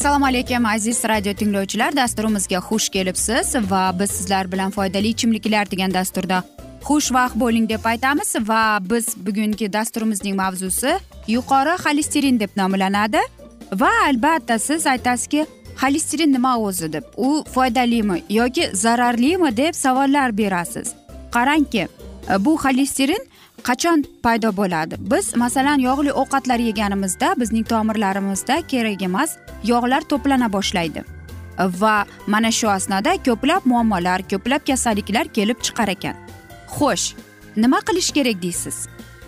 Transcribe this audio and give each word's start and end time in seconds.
assalomu 0.00 0.26
alaykum 0.26 0.66
aziz 0.66 1.04
radio 1.04 1.32
tinglovchilar. 1.34 1.96
Dasturimizga 1.96 2.58
xush 2.68 2.88
kelibsiz 2.88 3.54
va 3.70 3.92
biz 3.98 4.10
sizlar 4.10 4.52
bilan 4.52 4.70
foydali 4.70 5.08
ichimliklar 5.08 5.70
degan 5.70 5.92
dasturda 5.94 6.38
xushvaqt 6.88 7.36
bo'ling 7.42 7.68
deb 7.68 7.84
aytamiz 7.84 8.30
va 8.48 8.78
biz 8.80 9.06
bugungi 9.26 9.72
dasturimizning 9.72 10.36
mavzusi 10.36 10.94
yuqori 11.28 11.74
xolesterin 11.84 12.40
deb 12.40 12.56
nomlanadi. 12.56 13.20
Va 13.72 13.90
albatta 14.06 14.58
siz 14.58 14.86
aytasizki 14.86 15.46
xolesterin 15.82 16.32
nima 16.32 16.56
o'zi 16.58 16.92
deb 16.92 17.04
u 17.16 17.44
foydalimi 17.54 18.22
yoki 18.30 18.70
zararlimi 18.72 19.56
deb 19.56 19.74
savollar 19.74 20.38
berasiz. 20.38 20.94
Qarangki 21.30 21.88
bu 22.38 22.56
xolesterin 22.64 23.22
qachon 23.68 24.04
paydo 24.24 24.50
bo'ladi? 24.56 24.96
Biz 25.12 25.36
masalan 25.36 25.78
yog'li 25.78 26.12
ovqatlar 26.12 26.58
yeganimizda 26.68 27.34
bizning 27.40 27.66
tomirlarimizda 27.72 28.60
kerak 28.72 29.02
emas 29.02 29.36
yog'lar 29.64 30.02
to'plana 30.10 30.48
boshlaydi. 30.52 31.04
Va 31.80 31.96
mana 32.26 32.50
shu 32.58 32.68
asnoda 32.68 33.12
ko'plab 33.26 33.66
muammolar 33.72 34.20
ko'plab 34.32 34.66
kasalliklar 34.70 35.24
kelib 35.36 35.58
chiqar 35.66 35.88
ekan. 35.96 36.16
Xo'sh 36.76 37.06
nima 37.56 37.80
qilish 37.88 38.10
kerak 38.16 38.42
deysiz? 38.42 38.76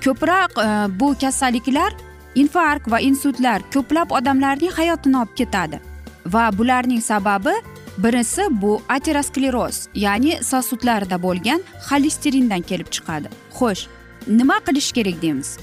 Ko'proq 0.05 0.53
e, 0.67 0.69
bu 1.01 1.15
kasalliklar 1.21 1.93
infarkt 2.35 2.91
va 2.93 3.01
insultlar 3.01 3.63
ko'plab 3.75 4.11
odamlarning 4.19 4.73
hayotini 4.79 5.17
olib 5.23 5.35
ketadi. 5.41 5.81
Va 6.27 6.45
bularning 6.59 7.03
sababi 7.03 7.55
birinchisi 7.99 8.43
bu 8.63 8.83
ateroskleroz 8.89 9.89
ya'ni 9.95 10.39
sosudlarda 10.51 11.23
bo'lgan 11.23 11.61
xolesterindan 11.89 12.63
kelib 12.71 12.89
chiqadi. 12.95 13.29
Xo'sh 13.59 13.83
nima 14.27 14.61
qilish 14.67 14.93
kerak 14.93 15.23
deymiz? 15.23 15.57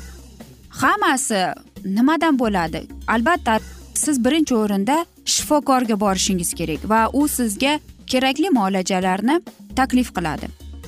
Hammasi 0.70 1.54
nimadan 1.86 2.40
bo'ladi? 2.40 2.88
Albatta 3.08 3.60
siz 3.94 4.26
birinchi 4.26 4.56
o'rinda 4.56 5.06
shifokorga 5.26 6.00
borishingiz 6.00 6.54
kerak 6.54 6.90
va 6.90 7.10
u 7.14 7.28
sizga 7.28 7.80
kerakli 8.08 8.50
muolajalarni 8.50 9.42
taklif 9.76 10.14
qiladi. 10.16 10.48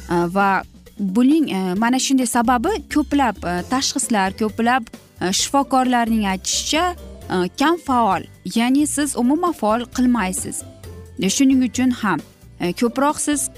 Va 0.10 0.64
buning 1.00 1.50
e, 1.52 1.74
mana 1.74 2.00
shunday 2.00 2.26
sababi 2.26 2.74
ko'plab 2.94 3.38
e, 3.46 3.54
tashxislar 3.70 4.36
ko'plab 4.42 4.84
e, 5.22 5.32
shifokorlarning 5.40 6.28
aytishicha 6.34 6.86
kam 7.60 7.78
faol 7.88 8.24
ya'ni 8.56 8.88
siz 8.88 9.16
umuman 9.16 9.54
faol 9.54 9.86
qilmaysiz. 9.98 10.64
Shuning 11.36 11.64
uchun 11.70 11.92
ham 12.02 12.20
ko'proq 12.82 13.20
siz 13.28 13.50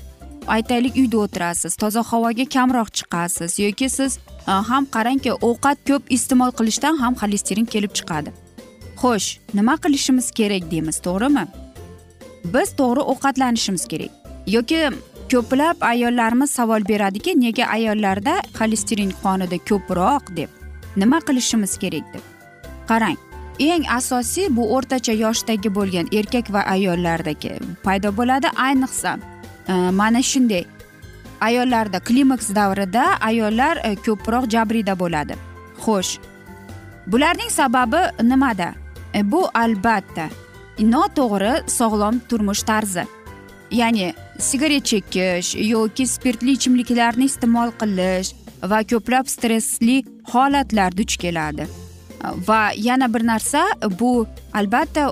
aytaylik 0.48 0.96
uyda 0.96 1.18
o'tirasiz 1.18 1.76
toza 1.76 2.04
havoga 2.12 2.46
kamroq 2.56 2.90
chiqasiz 2.98 3.59
yoki 3.59 3.90
siz 3.90 4.18
e, 4.48 4.52
ham 4.70 4.86
qarangki 4.96 5.31
ovqat 5.50 5.78
ko'p 5.90 6.12
iste'mol 6.18 6.52
qilishdan 6.59 6.96
ham 7.04 7.14
xolesterin 7.22 7.66
kelib 7.74 7.94
chiqadi. 8.00 8.30
Xo'sh 9.02 9.28
nima 9.53 9.76
qilishimiz 9.84 10.32
kerak 10.40 10.72
deymiz 10.72 10.98
to'g'rimi? 11.08 11.46
Biz 12.53 12.70
to'g'ri 12.80 13.02
ovqatlanishimiz 13.12 13.84
kerak. 13.92 14.12
Yoki 14.56 14.82
ko'plab 15.32 15.78
ayollarimiz 15.92 16.52
savol 16.58 16.88
beradiki 16.92 17.40
nega 17.46 17.66
ayollarda 17.78 18.36
xolesterin 18.59 19.12
qonida 19.24 19.58
ko'proq 19.70 20.36
deb. 20.38 20.50
Nima 20.96 21.20
qilishimiz 21.28 21.78
kerak 21.84 22.06
deb. 22.14 22.24
Qarang 22.90 23.18
eng 23.59 23.86
asosiy 23.98 24.48
bu 24.56 24.64
o'rtacha 24.76 25.14
yoshdagi 25.14 25.70
bo'lgan 25.76 26.08
erkak 26.20 26.50
va 26.53 26.62
ayollardagi 26.76 27.53
paydo 27.86 28.09
bo'ladi 28.18 28.50
ayniqsa 28.68 29.18
Э, 29.68 29.91
mana 29.91 30.22
shunday. 30.22 30.66
Ayollarda 31.41 32.00
klimaks 32.00 32.50
davrida 32.56 33.03
ayollar 33.22 33.78
e, 33.84 33.96
ko'proq 33.96 34.47
jabrida 34.50 34.96
bo'ladi. 35.00 35.35
Xo'sh 35.84 36.19
bularning 37.07 37.51
sababi 37.51 38.02
nimada? 38.23 38.73
E, 39.13 39.31
bu 39.31 39.47
albatta. 39.53 40.29
Noto'g'ri 40.79 41.69
sog'lom 41.69 42.19
turmush 42.29 42.63
tarzi. 42.63 43.03
Ya'ni 43.72 44.13
sigaret 44.40 44.85
chekish 44.85 45.56
yoki 45.56 46.07
spirtli 46.07 46.56
ichimliklarni 46.57 47.28
iste'mol 47.31 47.72
qilish 47.79 48.34
va 48.72 48.79
ko'plab 48.84 49.28
stressli 49.28 50.03
holatlar 50.31 50.97
duch 50.97 51.18
keladi. 51.18 51.68
Va 52.47 52.72
yana 52.78 53.13
bir 53.13 53.28
narsa 53.28 53.63
bu 54.00 54.28
albatta 54.53 55.12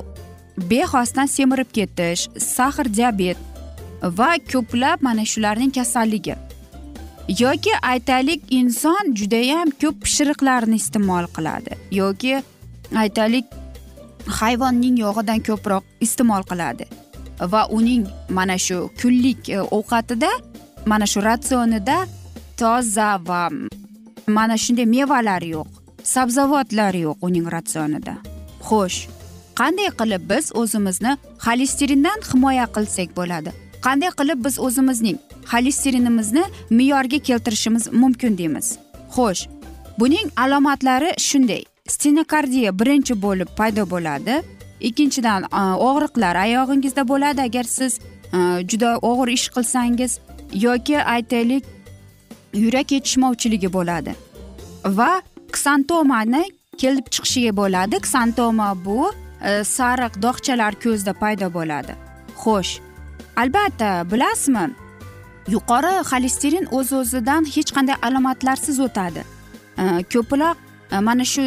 bexosdan 0.57 1.25
semirib 1.25 1.72
ketish 1.73 2.29
sahr 2.38 2.94
diabet 2.94 3.50
va 4.01 4.38
ko'plab 4.51 5.01
mana 5.01 5.25
shularning 5.25 5.72
kasalligi. 5.72 6.35
Yoki 7.39 7.72
aytaylik 7.81 8.41
inson 8.50 9.13
judayam 9.16 9.72
ko'p 9.81 10.01
pishiriqlarni 10.03 10.75
iste'mol 10.75 11.25
qiladi. 11.35 11.78
Yoki 11.91 12.41
aytaylik 12.95 13.45
hayvonning 14.40 14.97
yog'idan 15.00 15.40
ko'proq 15.47 15.84
iste'mol 16.01 16.44
qiladi. 16.51 16.85
Va 17.53 17.67
uning 17.78 18.07
mana 18.29 18.58
shu 18.58 18.90
kunlik 19.02 19.49
e, 19.49 19.59
ovqatida 19.78 20.31
mana 20.85 21.05
shu 21.05 21.22
ratsionida 21.22 22.05
toza 22.58 23.09
va 23.28 23.49
mana 24.28 24.58
shunday 24.58 24.85
mevalar 24.85 25.43
yo'q 25.53 25.67
sabzavotlar 26.03 26.93
yo'q 27.05 27.17
uning 27.28 27.47
ratsionida. 27.55 28.16
Xo'sh 28.67 28.99
qanday 29.59 29.90
qilib 29.99 30.23
biz 30.31 30.46
o'zimizni 30.61 31.17
xolesterindan 31.46 32.20
himoya 32.29 32.66
qilsak 32.76 33.09
bo'ladi? 33.20 33.52
Qanday 33.85 34.11
qilib 34.19 34.45
biz 34.45 34.59
o'zimizning 34.59 35.17
xolesterinimizni 35.51 36.43
me'yorga 36.69 37.19
keltirishimiz 37.28 37.83
mumkin 38.01 38.37
deymiz? 38.37 38.78
Xo'sh 39.16 39.41
buning 39.99 40.28
alomatlari 40.43 41.11
shunday. 41.17 41.63
Stenokardiya 41.87 42.79
birinchi 42.79 43.22
bo'lib 43.22 43.49
paydo 43.57 43.83
bo'ladi. 43.93 44.41
Ikkinchidan 44.89 45.41
og'riqlar 45.89 46.35
oyog'ingizda 46.45 47.07
bo'ladi 47.11 47.41
agar 47.41 47.63
siz 47.63 47.99
juda 48.69 48.97
og'ir 49.09 49.28
ish 49.37 49.47
qilsangiz 49.55 50.19
yoki 50.67 50.97
aytaylik 51.16 51.63
yurak 52.53 52.91
yetishmovchiligi 52.91 53.73
bo'ladi. 53.73 54.16
Va 54.85 55.11
ksantomani 55.55 56.43
kelib 56.78 57.05
chiqishiga 57.13 57.55
bo'ladi. 57.61 57.99
Ksantoma 58.05 58.69
bu 58.85 59.11
e, 59.49 59.63
sariq 59.63 60.13
dog'chalar 60.25 60.73
ko'zda 60.83 61.13
paydo 61.13 61.47
bo'ladi. 61.57 61.93
Xo'sh 62.43 62.73
albatta 63.35 64.11
bilasizmi? 64.11 64.66
Yuqori 65.47 65.93
xolesterin 66.11 66.66
o'z 66.78 66.93
o'zidan 66.93 67.45
hech 67.55 67.72
qanday 67.75 67.95
alomatlarsiz 68.07 68.79
o'tadi. 68.79 69.23
Ko'proq 70.13 70.55
e, 70.91 70.99
mana 70.99 71.25
shu 71.25 71.43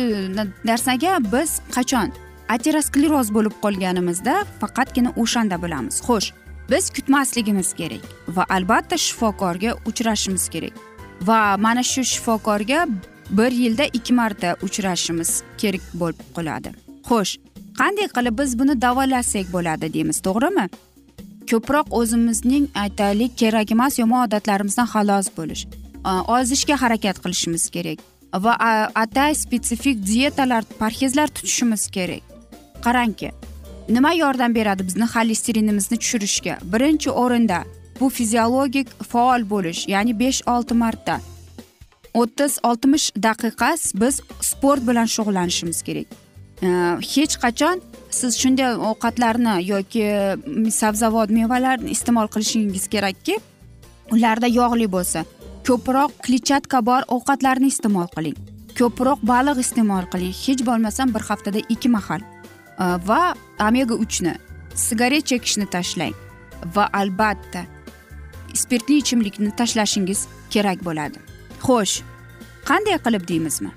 narsaga 0.70 1.12
biz 1.32 1.50
qachon 1.76 2.08
ateroskleroz 2.48 3.28
bo'lib 3.36 3.54
qolganimizda 3.64 4.34
faqatgina 4.60 5.10
o'shanda 5.22 5.62
bilamiz. 5.62 5.96
Xo'sh 6.06 6.28
biz 6.70 6.90
kutmasligimiz 6.96 7.72
kerak 7.81 8.04
va 8.36 8.44
albatta 8.56 8.96
shifokorga 9.06 9.70
uchrashimiz 9.86 10.48
kerak. 10.54 10.75
Va 11.28 11.56
mana 11.56 11.82
shu 11.82 12.02
shifokorga 12.12 12.86
bir 13.31 13.52
yilda 13.62 13.84
ikki 13.98 14.12
marta 14.14 14.56
uchrashimiz 14.62 15.42
kerak 15.58 15.84
bo'lib 16.00 16.20
qoladi. 16.36 16.70
Xo'sh 17.08 17.32
qanday 17.81 18.08
qilib 18.16 18.34
biz 18.40 18.58
buni 18.58 18.75
davolasak 18.86 19.46
bo'ladi 19.56 19.92
deymiz 19.94 20.19
to'g'rimi? 20.26 20.66
Ko'proq 21.50 21.87
o'zimizning 21.99 22.67
aytaylik 22.85 23.32
kerak 23.41 23.70
emas 23.76 23.99
yomon 23.99 24.26
odatlarimizdan 24.26 24.88
xalos 24.94 25.29
bo'lish. 25.37 25.67
Ozishga 26.37 26.76
harakat 26.82 27.17
qilishimiz 27.25 27.64
kerak 27.75 27.99
va 28.44 28.55
atay 29.05 29.35
spetsifik 29.35 30.06
dietalar 30.06 30.64
parhezlar 30.79 31.29
tutishimiz 31.37 31.87
kerak. 31.96 32.23
Qarangki 32.85 33.31
nima 33.88 34.12
yordam 34.12 34.55
beradi 34.55 34.87
bizni 34.88 35.06
xolesterinimizni 35.14 35.96
tushirishga? 36.02 36.58
Birinchi 36.73 37.11
o'rinda 37.11 37.62
bu 38.00 38.11
fiziologik 38.11 38.88
faol 39.12 39.43
bo'lish 39.52 39.88
ya'ni 39.88 40.19
besh 40.19 40.43
olti 40.46 40.75
marta. 40.75 41.20
O'ttiz 42.20 42.58
oltmish 42.62 43.06
daqiqa 43.26 43.70
biz 44.02 44.20
sport 44.41 44.82
bilan 44.88 45.08
shug'ullanishimiz 45.14 45.82
kerak. 45.82 46.08
Э, 46.62 46.99
hech 47.03 47.35
qachon 47.43 47.81
siz 48.11 48.37
shunday 48.39 48.77
ovqatlarni 48.91 49.56
yoki 49.67 50.05
mm, 50.06 50.71
sabzavot 50.71 51.31
mevalarni 51.35 51.91
iste'mol 51.91 52.29
qilishingiz 52.35 52.87
kerakki 52.93 53.39
ularda 54.15 54.47
yog'li 54.47 54.87
bo'lsa. 54.97 55.25
Ko'proq 55.67 56.15
kletchatka 56.25 56.81
bor 56.87 57.03
ovqatlarni 57.17 57.73
iste'mol 57.75 58.06
qiling. 58.15 58.37
Ko'proq 58.79 59.25
baliq 59.27 59.59
iste'mol 59.65 60.06
qiling. 60.12 60.35
Hech 60.45 60.62
bo'lmasam 60.69 61.15
bir 61.15 61.27
haftada 61.29 61.61
ikki 61.69 61.89
mahal. 61.97 62.23
Э, 62.79 62.99
va 63.09 63.35
omega 63.59 63.95
uchni 63.95 64.37
sigaret 64.75 65.27
chekishni 65.31 65.67
tashlang 65.67 66.15
va 66.75 66.85
albatta 67.01 67.65
spirtli 68.55 69.01
ichimlikni 69.03 69.51
tashlashingiz 69.59 70.29
kerak 70.55 70.87
bo'ladi. 70.87 71.19
Xo'sh 71.67 71.97
qanday 72.69 72.99
qilib 73.05 73.27
deymizmi? 73.33 73.75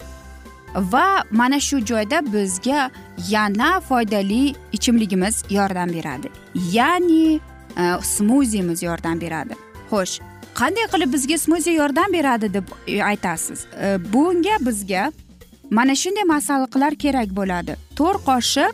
Va 0.78 1.24
mana 1.32 1.60
shu 1.60 1.80
joyda 1.86 2.34
bizga 2.34 2.92
yana 3.30 3.80
foydali 3.80 4.56
ichimligimiz 4.72 5.44
yordam 5.50 5.90
beradi. 5.90 6.30
Ya'ni 6.56 7.40
e, 7.78 7.84
smuzimiz 8.02 8.84
yordam 8.84 9.22
beradi. 9.22 9.54
Xo'sh 9.92 10.20
qanday 10.56 10.88
qilib 10.94 11.14
bizga 11.14 11.38
smuzi 11.38 11.72
yordam 11.72 12.14
beradi 12.14 12.54
deb 12.54 12.68
aytasiz 13.04 13.66
e, 13.82 14.14
bunga 14.14 14.58
bizga 14.60 15.12
mana 15.70 15.96
shunday 15.96 16.24
masalliqlar 16.24 16.96
kerak 16.96 17.30
bo'ladi. 17.40 17.76
To'rt 17.96 18.22
qoshiq 18.30 18.74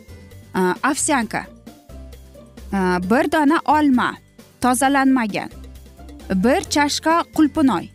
e, 0.54 0.60
ovsyanka 0.90 1.42
e, 2.72 2.78
bir 3.10 3.32
dona 3.32 3.58
olma 3.64 4.14
tozalanmagan 4.60 5.50
bir 6.30 6.60
chashka 6.74 7.24
qulpunoy 7.36 7.88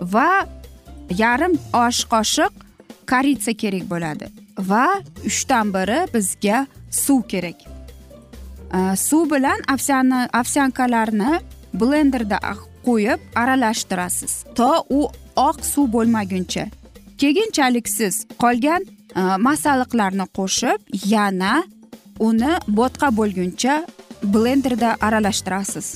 va 0.00 0.46
yarim 1.22 1.54
osh 1.84 2.04
qoshiq 2.12 2.52
koritsa 3.12 3.54
kerak 3.62 3.84
bo'ladi. 3.90 4.30
Va 4.70 4.86
uchdan 5.26 5.72
biri 5.74 6.00
bizga 6.14 6.66
suv 6.90 7.22
kerak. 7.32 7.58
Suv 8.96 9.30
bilan 9.32 9.64
ovsyani 9.74 10.26
ovsyankalarni 10.40 11.40
blenderda 11.74 12.38
qo'yib 12.86 13.20
aralashtirasiz. 13.42 14.32
To 14.58 14.70
u 14.90 15.00
oq 15.36 15.64
suv 15.72 15.90
bo'lmaguncha. 15.94 16.68
Keyinchalik 17.20 17.88
siz 17.88 18.24
qolgan 18.42 18.86
e, 18.86 19.22
masalliqlarni 19.46 20.26
qo'shib 20.38 20.80
yana 21.14 21.62
uni 22.28 22.52
bo'tqa 22.78 23.10
bo'lguncha 23.18 23.74
blenderda 24.34 24.96
aralashtirasiz. 25.06 25.86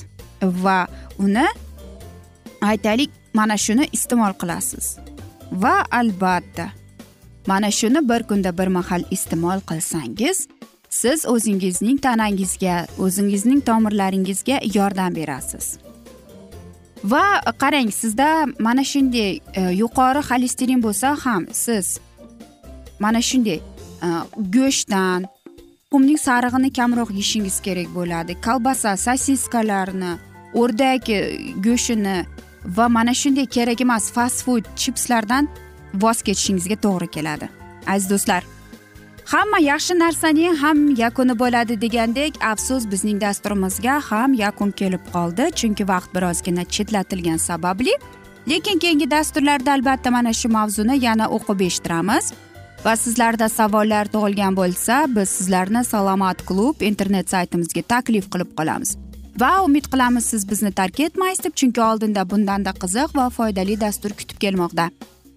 Va 0.63 0.79
uni 1.19 1.47
aytaylik 2.61 3.11
mana 3.33 3.57
shuni 3.65 3.89
iste'mol 3.97 4.33
qilasiz. 4.41 4.97
Va 5.63 5.75
albatta 5.99 6.69
mana 7.47 7.71
shuni 7.71 8.09
bir 8.09 8.23
kunda 8.23 8.57
bir 8.57 8.67
mahal 8.67 9.03
iste'mol 9.11 9.59
qilsangiz 9.69 10.47
siz 10.89 11.25
o'zingizning 11.25 11.97
tanangizga 12.01 12.75
o'zingizning 12.97 13.61
tomirlaringizga 13.69 14.59
yordam 14.77 15.15
berasiz. 15.15 15.77
Va 17.03 17.25
qarang 17.61 17.91
sizda 17.91 18.45
mana 18.59 18.83
shunday 18.83 19.39
e, 19.59 19.61
yuqori 19.81 20.21
xolesterin 20.29 20.83
bo'lsa 20.85 21.07
ham 21.25 21.43
siz 21.51 21.99
mana 22.99 23.21
shunday 23.21 23.59
e, 24.05 24.07
go'shtdan 24.55 25.25
tuxumning 25.95 26.19
sarig'ini 26.27 26.69
kamroq 26.79 27.09
yeyishingiz 27.17 27.57
kerak 27.65 27.89
bo'ladi 27.97 28.33
kolbasa 28.47 28.97
sosiskalarni 29.05 30.11
o'rdak 30.61 31.05
go'shtini 31.65 32.17
va 32.77 32.85
mana 32.97 33.13
shunday 33.21 33.45
kerak 33.55 33.81
emas 33.85 34.05
fast 34.15 34.39
food 34.45 34.65
chipslardan 34.81 35.47
voz 36.01 36.21
kechishingizga 36.21 36.77
to'g'ri 36.85 37.07
keladi. 37.17 37.49
Aziz 37.87 38.09
do'stlar 38.09 38.43
hamma 39.25 39.59
yaxshi 39.59 39.93
narsaning 39.99 40.55
ham 40.63 40.95
yakuni 40.95 41.33
bo'ladi 41.39 41.81
degandek 41.81 42.33
afsus 42.51 42.83
bizning 42.91 43.21
dasturimizga 43.21 43.95
ham 44.09 44.33
yakun 44.33 44.71
kelib 44.81 45.03
qoldi 45.13 45.45
chunki 45.59 45.87
vaqt 45.91 46.09
birozgina 46.15 46.63
chetlatilgani 46.75 47.39
sababli. 47.39 47.93
Lekin 48.49 48.79
keyingi 48.79 49.11
dasturlarda 49.11 49.71
albatta 49.73 50.11
mana 50.11 50.33
shu 50.33 50.49
mavzuni 50.57 51.05
yana 51.05 51.25
o'qib 51.37 51.63
eshittiramiz. 51.67 52.33
Va 52.85 52.93
sizlarda 53.03 53.47
savollar 53.49 54.05
tug'ilgan 54.13 54.53
bo'lsa 54.59 54.95
biz 55.15 55.29
sizlarni 55.37 55.83
salomat 55.83 56.45
klub 56.45 56.81
internet 56.81 57.29
saytimizga 57.33 57.81
taklif 57.93 58.29
qilib 58.33 58.51
qolamiz. 58.59 58.93
Va 59.41 59.51
umid 59.63 59.89
qilamiz 59.93 60.25
siz 60.31 60.49
bizni 60.49 60.71
tark 60.71 60.99
etmaysiz 60.99 61.43
deb 61.45 61.57
chunki 61.59 61.81
oldinda 61.89 62.29
bundanda 62.29 62.71
qiziq 62.83 63.17
va 63.17 63.29
foydali 63.37 63.79
dastur 63.81 64.13
kutib 64.19 64.37
kelmoqda. 64.45 64.89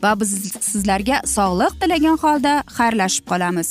Va 0.03 0.15
biz 0.21 0.31
sizlarga 0.71 1.17
sog'liq 1.37 1.73
tilagan 1.83 2.17
holda 2.23 2.53
xayrlashib 2.77 3.25
qolamiz. 3.31 3.71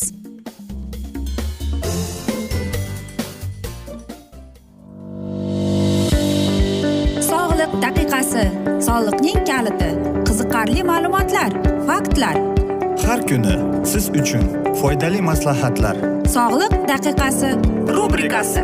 Sog'liq 7.30 7.72
daqiqasi 7.86 8.46
soliqning 8.88 9.40
kaliti 9.52 9.92
qiziqarli 10.28 10.82
ma'lumotlar 10.92 11.52
faktlar. 11.90 12.36
Har 13.08 13.20
kuni 13.30 13.56
siz 13.92 14.06
uchun 14.22 14.46
foydali 14.82 15.22
maslahatlar. 15.30 15.96
Sog'liq 16.36 16.74
daqiqasi 16.92 17.50
rubrikasi 17.98 18.64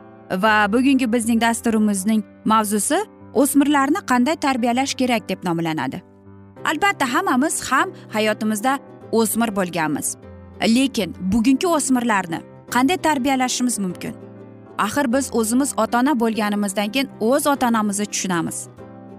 Va 0.37 0.73
bugungi 0.73 1.13
bizning 1.13 1.41
dasturimizning 1.41 2.23
mavzusi 2.45 2.99
o'smirlarni 3.33 3.99
qanday 4.11 4.35
tarbiyalash 4.35 4.93
kerak 4.93 5.29
deb 5.29 5.43
nomlanadi. 5.43 6.01
Albatta 6.65 7.13
hammamiz 7.13 7.71
ham 7.71 7.89
hayotimizda 8.09 8.79
o'smir 9.11 9.55
bo'lganmiz. 9.55 10.15
Lekin 10.75 11.15
bugungi 11.31 11.67
o'smirlarni 11.67 12.39
qanday 12.73 12.97
tarbiyalashimiz 12.97 13.79
mumkin? 13.79 14.15
Axir 14.77 15.13
biz 15.13 15.29
o'zimiz 15.33 15.73
ota 15.77 15.99
ona 15.99 16.19
bo'lganimizdan 16.19 16.91
keyin 16.91 17.09
o'z 17.19 17.47
ota 17.47 17.67
onamizni 17.67 18.05
tushunamiz. 18.05 18.67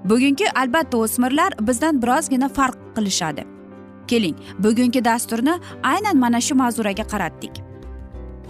Bugungi 0.04 0.46
albatta 0.54 0.96
o'smirlar 0.98 1.52
bizdan 1.60 2.02
birozgina 2.02 2.48
farq 2.48 2.76
qilishadi. 2.96 3.44
Keling 4.06 4.36
bugungi 4.58 5.04
dasturni 5.04 5.54
aynan 5.82 6.16
mana 6.16 6.40
shu 6.40 6.54
mavzuraga 6.54 7.04
qaratdik. 7.12 7.54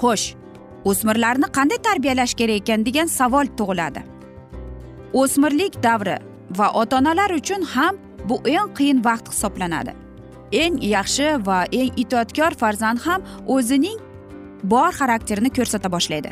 Xo'sh 0.02 0.41
o'smirlarni 0.84 1.48
qanday 1.56 1.80
tarbiyalash 1.88 2.34
kerak 2.40 2.62
ekan 2.62 2.86
degan 2.86 3.08
savol 3.18 3.46
tug'iladi. 3.58 4.02
O'smirlik 5.12 5.82
davri 5.82 6.16
va 6.58 6.70
ota 6.82 6.96
onalar 7.00 7.30
uchun 7.40 7.62
ham 7.74 7.98
bu 8.28 8.40
eng 8.54 8.70
qiyin 8.78 9.04
vaqt 9.04 9.28
hisoblanadi. 9.32 9.92
Eng 10.62 10.80
yaxshi 10.94 11.28
va 11.46 11.58
eng 11.80 11.92
itoatkor 12.02 12.52
farzand 12.62 12.98
ham 13.06 13.20
o'zining 13.46 13.98
bor 14.62 14.90
xarakterini 14.98 15.50
ko'rsata 15.58 15.88
boshlaydi. 15.94 16.30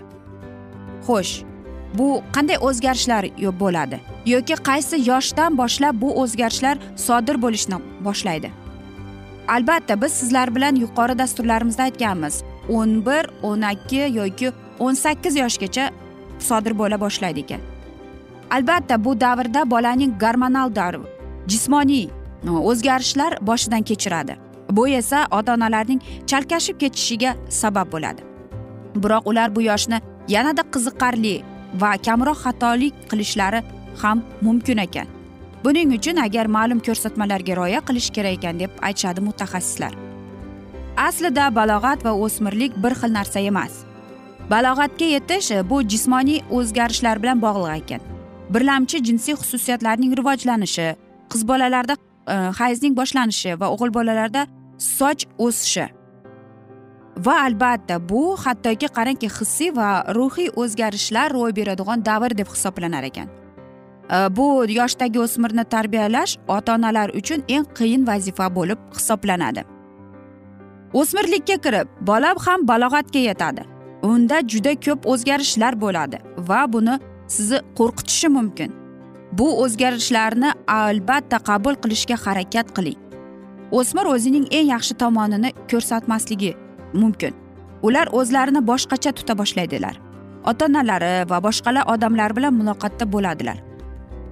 Xo'sh 1.07 1.35
bu 1.99 2.09
qanday 2.35 2.59
o'zgarishlar 2.69 3.25
bo'ladi 3.63 4.01
yoki 4.27 4.55
qaysi 4.69 4.97
yoshdan 5.11 5.59
boshlab 5.61 6.01
bu 6.03 6.11
o'zgarishlar 6.23 6.77
sodir 7.07 7.37
bo'lishni 7.45 7.79
boshlaydi? 8.07 8.51
Albatta 9.49 10.03
biz 10.03 10.13
sizlar 10.13 10.55
bilan 10.55 10.75
yuqori 10.77 11.19
dasturlarimizda 11.19 11.83
aytganmiz. 11.83 12.45
O'n 12.77 13.07
bir 13.07 13.25
o'n 13.43 13.63
ikki 13.73 14.03
yoki 14.19 14.53
o'n 14.79 14.95
sakkiz 14.95 15.37
yoshgacha 15.37 15.91
sodir 16.39 16.79
bo'la 16.79 17.01
boshlaydi 17.01 17.41
ekan. 17.45 17.61
Albatta 18.51 19.05
bu 19.05 19.21
davrda 19.21 19.71
bolaning 19.71 20.13
gormonal 20.23 20.75
davri 20.75 20.99
jismoniy 21.49 22.09
o'zgarishlar 22.71 23.39
boshidan 23.47 23.83
kechiradi. 23.83 24.37
Bu 24.71 24.89
esa 24.89 25.27
ota 25.31 25.55
onalarning 25.55 26.01
chalkashib 26.27 26.77
ketishiga 26.83 27.37
sabab 27.49 27.93
bo'ladi. 27.93 28.23
Biroq 29.03 29.27
ular 29.31 29.55
bu 29.57 29.63
yoshni 29.63 30.01
yanada 30.29 30.63
qiziqarli 30.75 31.35
va 31.81 31.91
kamroq 32.07 32.39
xatolik 32.45 32.95
qilishlari 33.11 33.63
ham 34.03 34.23
mumkin 34.43 34.79
ekan. 34.87 35.07
Buning 35.65 35.93
uchun 35.99 36.17
agar 36.17 36.47
ma'lum 36.47 36.81
ko'rsatmalarga 36.87 37.57
rioya 37.57 37.81
qilish 37.89 38.11
kerak 38.17 38.39
ekan 38.39 38.61
deb 38.63 38.71
aytishadi 38.83 39.21
mutaxassislar. 39.21 40.10
Aslida 41.09 41.49
balog'at 41.55 42.05
va 42.05 42.13
o'smirlik 42.25 42.77
bir 42.83 42.95
xil 43.01 43.13
narsa 43.19 43.41
emas. 43.51 43.73
Balog'atga 44.51 45.07
yetish 45.17 45.51
bu 45.71 45.83
jismoniy 45.93 46.41
o'zgarishlar 46.57 47.23
bilan 47.23 47.39
bog'liq 47.45 47.73
ekan. 47.81 48.01
Birlamchi 48.55 48.99
jinsiy 49.07 49.37
xususiyatlarning 49.41 50.13
rivojlanishi 50.19 50.89
qiz 51.31 51.43
bolalarda 51.51 51.95
e, 52.35 52.35
hayzning 52.61 52.97
boshlanishi 53.01 53.57
va 53.61 53.71
o'g'il 53.75 53.95
bolalarda 53.99 54.47
soch 54.79 55.23
o'sishi. 55.47 55.87
Va 57.27 57.37
albatta 57.47 57.97
bu 58.13 58.23
hattoki 58.45 58.89
qarangki 58.97 59.29
hissiy 59.39 59.71
va 59.81 59.89
ruhiy 60.19 60.51
o'zgarishlar 60.63 61.29
ro'y 61.39 61.57
beradigan 61.59 62.05
davr 62.11 62.37
deb 62.41 62.49
hisoblanar 62.55 63.05
ekan. 63.11 63.29
E, 64.15 64.17
bu 64.37 64.47
yoshdagi 64.79 65.19
o'smirni 65.27 65.65
tarbiyalash 65.75 66.39
ota 66.57 66.75
onalar 66.79 67.09
uchun 67.21 67.45
eng 67.49 67.67
qiyin 67.79 68.07
vazifa 68.11 68.55
bo'lib 68.59 68.89
hisoblanadi. 68.97 69.80
O'smirlikka 70.99 71.57
kirib 71.65 71.89
bola 72.01 72.35
ham 72.47 72.67
balog'atga 72.69 73.21
yetadi. 73.29 73.63
Unda 74.03 74.41
juda 74.53 74.73
ko'p 74.87 75.07
o'zgarishlar 75.13 75.75
bo'ladi 75.81 76.19
va 76.49 76.61
buni 76.73 76.95
sizni 77.35 77.59
qo'rqitishi 77.79 78.29
mumkin. 78.37 78.71
Bu 79.39 79.47
o'zgarishlarni 79.63 80.51
albatta 80.67 81.39
qabul 81.49 81.75
qilishga 81.83 82.17
harakat 82.25 82.75
qiling. 82.77 82.99
O'smir 83.79 84.07
o'zining 84.15 84.47
eng 84.59 84.69
yaxshi 84.75 84.95
tomonini 85.03 85.51
ko'rsatmasligi 85.71 86.53
mumkin. 86.93 87.35
Ular 87.87 88.07
o'zlarini 88.19 88.61
boshqacha 88.71 89.13
tuta 89.19 89.35
boshlaydilar. 89.41 89.95
Ota 90.51 90.65
onalari 90.71 91.13
va 91.31 91.39
boshqalar 91.47 91.85
odamlar 91.93 92.37
bilan 92.37 92.55
muloqotda 92.61 93.05
bo'ladilar. 93.15 93.59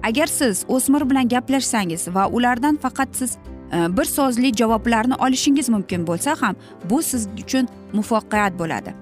Agar 0.03 0.27
siz 0.27 0.65
o'smir 0.75 1.03
bilan 1.09 1.27
gaplashsangiz 1.33 2.07
va 2.15 2.27
ulardan 2.27 2.75
faqat 2.83 3.09
siz 3.19 3.37
Э, 3.71 3.97
bir 3.97 4.05
so'zli 4.05 4.53
javoblarni 4.53 5.15
olishingiz 5.15 5.69
mumkin 5.69 6.07
bo'lsa 6.07 6.35
ham 6.41 6.55
bu 6.89 7.01
siz 7.01 7.27
uchun 7.43 7.67
muvaffaqiyat 7.93 8.59
bo'ladi. 8.59 8.93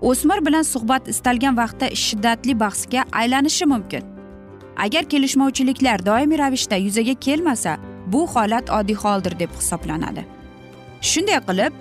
O'smir 0.00 0.46
bilan 0.46 0.62
suhbat 0.62 1.08
istalgan 1.08 1.56
vaqtda 1.56 1.94
shiddatli 1.94 2.60
bahsga 2.60 3.04
aylanishi 3.12 3.66
mumkin. 3.66 4.02
Agar 4.76 5.04
kelishmovchiliklar 5.04 6.06
doimiy 6.06 6.38
ravishda 6.38 6.76
yuzaga 6.76 7.14
kelmasa 7.14 7.76
bu 8.06 8.26
holat 8.26 8.70
oddiy 8.70 8.96
holdir 8.96 9.38
deb 9.38 9.50
hisoblanadi. 9.60 10.24
Shunday 11.00 11.40
qilib 11.48 11.72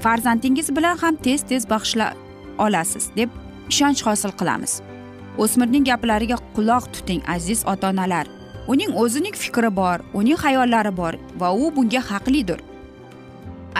farzandingiz 0.00 0.76
bilan 0.76 0.96
ham 0.96 1.16
tez 1.16 1.42
tez 1.42 1.70
bahsla 1.70 2.14
olasiz 2.58 3.10
deb 3.16 3.30
ishonch 3.68 4.06
hosil 4.06 4.32
qilamiz. 4.40 4.82
O'smirning 5.38 5.84
gaplariga 5.90 6.36
quloq 6.56 6.84
tuting 6.94 7.22
aziz 7.36 7.66
ota 7.66 7.90
onalar 7.90 8.26
uning 8.70 8.92
o'zining 9.02 9.36
fikri 9.42 9.70
bor 9.80 9.98
uning 10.20 10.38
hayollari 10.44 10.92
bor 11.00 11.14
va 11.40 11.48
u 11.62 11.70
bunga 11.76 12.00
haqlidir. 12.10 12.60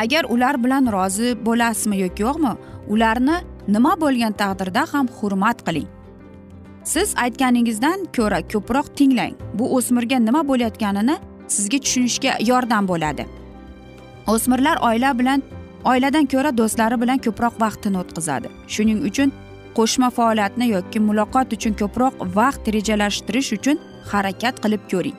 Agar 0.03 0.25
ular 0.35 0.55
bilan 0.65 0.93
rozi 0.97 1.29
bo'lasizmi 1.47 1.97
yoki 2.05 2.23
yo'qmi 2.27 2.53
ularni 2.95 3.37
nima 3.75 3.93
bo'lgan 4.03 4.33
taqdirda 4.43 4.83
ham 4.93 5.07
hurmat 5.19 5.59
qiling. 5.67 5.89
Siz 6.93 7.09
aytganingizdan 7.25 7.99
ko'ra 8.17 8.41
ko'proq 8.53 8.87
tinglang. 8.99 9.35
Bu 9.59 9.65
o'smirga 9.77 10.19
nima 10.29 10.43
bo'layotganini 10.51 11.17
sizga 11.57 11.79
tushunishga 11.85 12.33
yordam 12.51 12.89
bo'ladi. 12.93 13.25
O'smirlar 14.33 14.77
oila 14.89 15.11
bilan 15.21 15.43
oiladan 15.91 16.27
ko'ra 16.33 16.51
do'stlari 16.61 16.97
bilan 17.03 17.19
ko'proq 17.27 17.55
vaqtini 17.65 17.99
o'tkazadi. 18.03 18.49
Shuning 18.75 18.99
uchun 19.09 19.33
qo'shma 19.79 20.09
faoliyatni 20.19 20.67
yoki 20.75 21.01
muloqot 21.09 21.53
uchun 21.57 21.75
ko'proq 21.81 22.15
vaqt 22.39 22.65
rejalashtirish 22.77 23.51
uchun 23.59 23.77
harakat 24.13 24.63
qilib 24.65 24.83
ko'ring. 24.93 25.17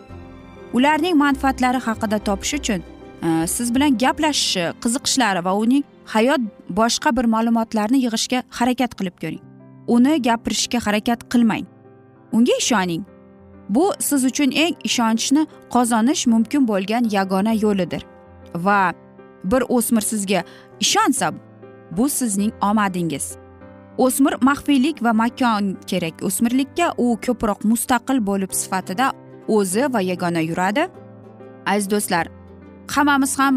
Ularning 0.77 1.15
manfaatlari 1.23 1.79
haqida 1.87 2.19
topish 2.27 2.53
uchun 2.59 2.81
e, 3.27 3.47
siz 3.55 3.75
bilan 3.75 3.97
gaplashishi 4.03 4.65
qiziqishlari 4.83 5.45
va 5.47 5.53
uning 5.63 5.83
hayot 6.13 6.41
boshqa 6.79 7.15
bir 7.17 7.25
ma'lumotlarni 7.35 8.03
yig'ishga 8.05 8.43
harakat 8.59 8.91
qilib 8.99 9.15
ko'ring. 9.23 9.43
Uni 9.95 10.13
gapirishga 10.27 10.79
harakat 10.85 11.29
qilmang. 11.31 11.65
Unga 12.31 12.55
ishoning. 12.63 13.03
Bu 13.69 13.85
siz 13.99 14.25
uchun 14.25 14.51
eng 14.63 14.75
ishonchni 14.89 15.45
qozonish 15.73 16.23
mumkin 16.33 16.67
bo'lgan 16.71 17.03
yagona 17.17 17.53
yo'lidir. 17.63 18.03
Va 18.65 18.93
bir 19.43 19.63
o'smir 19.75 20.01
sizga 20.01 20.43
ishonsa 20.79 21.33
bu 21.97 22.09
sizning 22.09 22.51
omadingiz. 22.69 23.25
O'smir 23.97 24.33
maxfiylik 24.41 25.03
va 25.03 25.13
makon 25.13 25.77
kerak. 25.87 26.23
O'smirlikka 26.27 26.93
u 26.97 27.17
ko'proq 27.25 27.65
mustaqil 27.71 28.19
bo'lib 28.29 28.51
sifatida 28.61 29.11
o'zi 29.47 29.93
va 29.93 30.01
yagona 30.01 30.39
yuradi. 30.39 30.87
Aziz 31.65 31.89
do'stlar 31.91 32.27
hammamiz 32.95 33.39
ham 33.39 33.55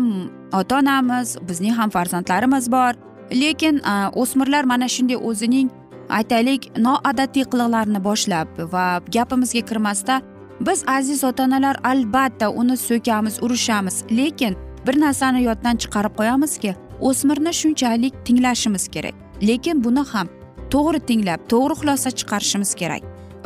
ota 0.53 0.79
onamiz 0.79 1.37
bizning 1.49 1.75
ham 1.79 1.91
farzandlarimiz 1.91 2.71
bor. 2.73 2.93
Lekin 3.33 3.81
o'smirlar 4.14 4.64
mana 4.64 4.88
shunday 4.88 5.17
o'zining 5.17 5.71
aytaylik 6.19 6.62
noodatiy 6.87 7.45
qiliqlarni 7.53 8.00
boshlab 8.05 8.49
va 8.73 8.87
gapimizga 9.17 9.62
kirmasdan 9.71 10.23
biz 10.61 10.85
aziz 10.87 11.25
ota 11.25 11.43
onalar 11.45 11.76
albatta 11.85 12.50
uni 12.50 12.76
so'kamiz 12.76 13.43
urishamiz. 13.43 14.05
Lekin 14.11 14.57
bir 14.87 15.00
narsani 15.00 15.43
yoddan 15.49 15.76
chiqarib 15.83 16.14
qo'yamizki 16.21 16.75
o'smirni 17.00 17.53
shunchalik 17.61 18.14
tinglashimiz 18.26 18.88
kerak. 18.88 19.24
Lekin 19.48 19.84
buni 19.84 20.02
ham 20.12 20.28
to'g'ri 20.74 21.00
tinglab 21.08 21.40
to'g'ri 21.52 21.74
xulosa 21.80 22.10
chiqarishimiz 22.18 22.74
kerak 22.80 23.02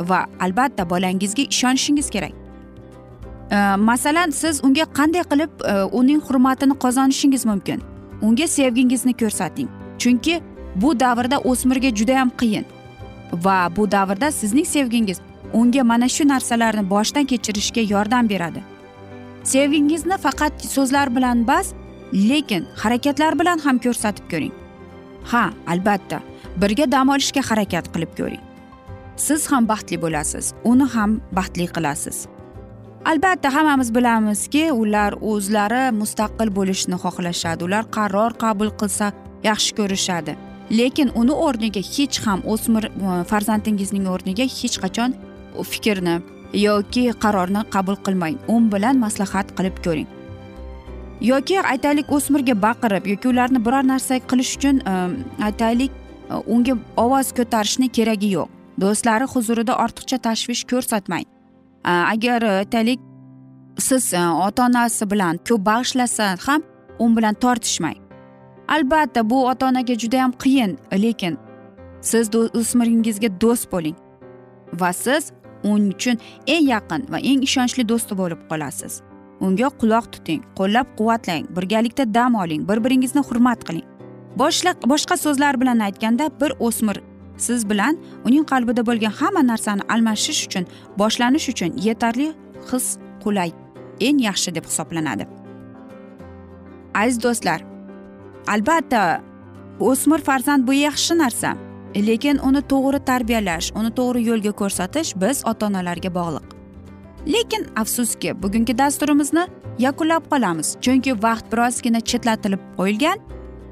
va 0.09 0.19
albatta 0.39 0.89
bolangizga 0.89 1.43
ishonishingiz 1.53 2.09
kerak. 2.09 2.33
Masalan 3.77 4.29
siz 4.29 4.63
unga 4.63 4.85
qanday 4.99 5.23
qilib 5.31 5.51
e, 5.71 5.73
uning 5.99 6.21
hurmatini 6.27 6.75
qozonishingiz 6.83 7.45
mumkin? 7.45 7.81
Unga 8.21 8.47
sevgingizni 8.47 9.13
ko'rsating. 9.21 9.69
Chunki 9.97 10.41
bu 10.75 10.99
davrda 10.99 11.37
o'smirga 11.39 11.89
judayam 11.95 12.29
qiyin 12.39 12.65
va 13.33 13.57
bu 13.75 13.91
davrda 13.91 14.31
sizning 14.31 14.65
sevgingiz 14.65 15.17
unga 15.53 15.83
mana 15.83 16.09
shu 16.09 16.27
narsalarni 16.27 16.89
boshdan 16.89 17.25
kechirishga 17.25 17.81
yordam 17.81 18.29
beradi. 18.29 18.61
Sevgingizni 19.43 20.17
faqat 20.17 20.53
so'zlar 20.75 21.15
bilan 21.15 21.37
emas 21.43 21.67
lekin 22.13 22.65
harakatlar 22.75 23.39
bilan 23.39 23.57
ham 23.65 23.77
ko'rsatib 23.85 24.25
ko'ring. 24.31 24.53
Ha 25.31 25.45
albatta. 25.67 26.19
Birga 26.61 26.85
dam 26.91 27.09
olishga 27.13 27.41
harakat 27.49 27.85
qilib 27.93 28.11
ko'ring. 28.19 28.43
Siz 29.25 29.47
ham 29.51 29.67
baxtli 29.71 29.97
bo'lasiz 30.03 30.53
uni 30.71 30.85
ham 30.95 31.21
baxtli 31.37 31.65
qilasiz. 31.75 32.17
Albatta 33.11 33.49
hammamiz 33.55 33.89
bilamizki 33.95 34.63
ular 34.81 35.15
o'zlari 35.31 35.83
mustaqil 36.01 36.49
bo'lishni 36.57 36.97
xohlashadi. 37.03 37.63
Ular 37.67 37.83
qaror 37.97 38.31
qabul 38.43 38.69
qilsa 38.79 39.07
yaxshi 39.49 39.71
ko'rishadi. 39.79 40.35
Lekin 40.79 41.09
uni 41.21 41.33
o'rniga 41.45 41.81
hech 41.93 42.19
ham 42.25 42.43
o'smir 42.53 42.83
e, 42.89 42.91
farzandingizning 43.31 44.05
o'rniga 44.13 44.45
hech 44.57 44.77
qachon 44.83 45.15
fikrni 45.71 46.15
yoki 46.67 47.03
qarorni 47.23 47.61
qabul 47.75 47.97
qilmang. 48.05 48.35
U 48.53 48.55
bilan 48.73 48.95
maslahat 49.05 49.47
qilib 49.57 49.75
ko'ring. 49.85 50.07
Yoki 51.21 51.61
aytaylik 51.61 52.11
o'smirga 52.11 52.61
baqirib 52.61 53.05
yoki 53.05 53.27
ularni 53.27 53.65
biror 53.65 53.87
narsa 53.87 54.19
qilish 54.19 54.55
uchun 54.57 54.81
ehm, 54.85 55.11
aytaylik 55.47 55.91
e, 56.31 56.33
unga 56.47 56.77
ovoz 56.97 57.31
ko'tarishni 57.37 57.89
keragi 57.91 58.29
yo'q. 58.37 58.49
Do'stlari 58.81 59.25
huzurida 59.33 59.73
ortiqcha 59.83 60.17
tashvish 60.17 60.63
ko'rsatmang. 60.71 61.25
E, 61.85 61.91
agar 61.91 62.41
e, 62.41 62.51
aytaylik 62.63 62.99
siz 63.77 64.13
ota 64.47 64.65
onasi 64.65 65.11
bilan 65.11 65.39
ko'p 65.47 65.65
bag'ishlasa 65.65 66.35
ham 66.47 66.61
u 66.99 67.15
bilan 67.17 67.33
tortishmang. 67.33 67.97
Albatta 68.67 69.29
bu 69.29 69.47
ota 69.47 69.67
onaga 69.67 69.93
judayam 69.93 70.31
qiyin 70.31 70.77
lekin 70.93 71.37
siz 72.01 72.29
o'smiringizga 72.35 73.29
do'st 73.41 73.71
bo'ling 73.71 73.95
va 74.73 74.93
siz 74.93 75.31
uning 75.63 75.93
uchun 75.95 76.17
eng 76.47 76.65
yaqin 76.73 77.01
va 77.11 77.17
eng 77.19 77.41
ishonchli 77.47 77.89
do'sti 77.89 78.17
bo'lib 78.17 78.39
qolasiz. 78.49 79.08
Unga 79.41 79.69
quloq 79.81 80.05
tuting 80.13 80.41
qo'llab 80.57 80.87
quvvatlang 80.97 81.45
birgalikda 81.55 82.13
dam 82.13 82.35
oling 82.35 82.67
bir 82.69 82.83
biringizni 82.85 83.21
hurmat 83.29 83.63
qiling. 83.67 83.87
Boshla 84.41 84.73
boshqa 84.91 85.17
so'zlar 85.17 85.61
bilan 85.61 85.79
aytganda 85.87 86.29
bir 86.41 86.51
o'smir 86.59 86.97
siz 87.37 87.69
bilan 87.69 87.97
uning 88.25 88.45
qalbida 88.51 88.85
bo'lgan 88.89 89.13
hamma 89.19 89.41
narsani 89.51 89.83
almashish 89.93 90.41
uchun 90.47 90.65
boshlanish 91.01 91.49
uchun 91.53 91.71
yetarli 91.87 92.27
his 92.71 92.85
qulay 93.23 93.51
eng 94.07 94.19
yaxshi 94.27 94.55
deb 94.55 94.65
hisoblanadi. 94.69 95.27
Aziz 97.01 97.23
do'stlar 97.23 97.59
albatta 98.47 99.21
o'smir 99.79 100.21
farzand 100.29 100.67
bu 100.67 100.73
yaxshi 100.73 101.17
narsa 101.23 101.55
lekin 101.95 102.37
uni 102.47 102.61
to'g'ri 102.71 102.99
tarbiyalash 103.09 103.71
uni 103.79 103.91
to'g'ri 103.99 104.23
yo'lga 104.29 104.51
ko'rsatish 104.61 105.13
biz 105.21 105.45
ota 105.51 105.65
onalarga 105.69 106.13
bog'liq. 106.19 106.58
Lekin 107.33 107.67
afsuski 107.75 108.43
bugungi 108.43 108.77
dasturimizni 108.77 109.47
yakunlab 109.79 110.23
qolamiz 110.31 110.77
chunki 110.81 111.23
vaqt 111.23 111.51
birozgina 111.51 111.99
chetlatilib 111.99 112.61
qo'yilgan. 112.77 113.17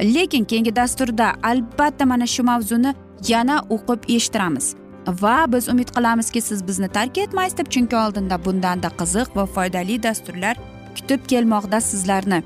Lekin 0.01 0.43
keyingi 0.43 0.75
dasturda 0.75 1.33
albatta 1.43 2.05
mana 2.05 2.27
shu 2.27 2.43
mavzuni 2.43 2.93
yana 3.27 3.55
o'qib 3.69 4.01
eshittiramiz. 4.15 4.75
Va 5.21 5.45
biz 5.53 5.69
umid 5.69 5.89
qilamizki 5.95 6.41
siz 6.41 6.67
bizni 6.67 6.87
tark 6.87 7.17
etmaysiz 7.17 7.57
deb 7.57 7.67
chunki 7.73 7.95
oldinda 7.95 8.45
bundanda 8.45 8.89
qiziq 8.99 9.27
va 9.35 9.45
foydali 9.45 10.03
dasturlar 10.03 10.55
kutib 10.95 11.21
kelmoqda 11.31 11.81
sizlarni. 11.81 12.43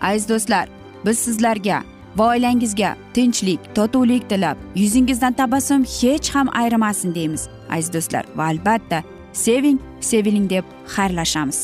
Aziz 0.00 0.28
do'stlar 0.28 0.66
biz 1.06 1.18
sizlarga 1.18 1.82
va 2.16 2.24
oilangizga 2.32 2.96
tinchlik 3.14 3.60
totuvlik 3.74 4.30
tilab 4.30 4.56
yuzingizdan 4.74 5.32
tabassum 5.32 5.84
hech 5.84 6.34
ham 6.34 6.48
ayrimasin 6.60 7.14
deymiz 7.14 7.48
aziz 7.70 7.92
do'stlar. 7.92 8.24
Va 8.36 8.44
albatta 8.52 9.02
seving 9.44 9.78
seviling 10.10 10.46
deb 10.50 10.64
xayrlashamiz. 10.94 11.60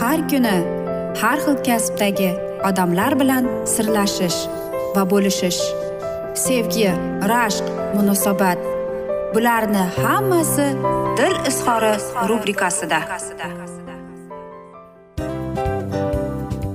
Har 0.00 0.20
kuni 0.30 0.56
har 1.20 1.38
xil 1.44 1.56
kasbdagi 1.68 2.30
odamlar 2.68 3.12
bilan 3.20 3.44
sirlashish 3.74 4.40
va 4.94 5.02
bo'lishish 5.12 5.62
sevgi 6.44 6.90
rashq 7.32 7.66
munosabat 7.96 8.60
bularni 9.34 9.84
hammasi 10.02 10.68
dil 11.18 11.34
izhori 11.50 11.94
rubrikasida. 12.30 13.00